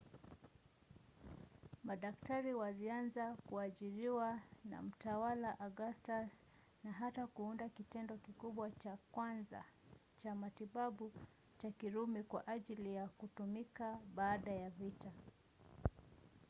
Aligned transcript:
madaktari 1.83 2.53
walianza 2.53 3.37
kuajiriwa 3.45 4.39
na 4.65 4.81
mtawala 4.81 5.59
augustus 5.59 6.27
na 6.83 6.91
hata 6.91 7.27
kuunda 7.27 7.69
kitengo 7.69 8.17
kikubwa 8.17 8.71
cha 8.71 8.97
kwanza 9.11 9.63
cha 10.17 10.35
matibabu 10.35 11.11
cha 11.61 11.71
kirumi 11.71 12.23
kwa 12.23 12.47
ajili 12.47 12.95
ya 12.95 13.07
kutumika 13.07 13.99
baada 14.15 14.51
ya 14.51 14.69
vita 14.69 15.11